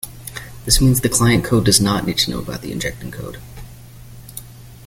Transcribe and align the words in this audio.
This 0.65 0.81
means 0.81 1.01
the 1.01 1.09
client 1.09 1.45
code 1.45 1.65
does 1.65 1.79
not 1.79 2.07
need 2.07 2.17
to 2.17 2.31
know 2.31 2.39
about 2.39 2.63
the 2.63 2.71
injecting 2.71 3.11
code. 3.11 3.37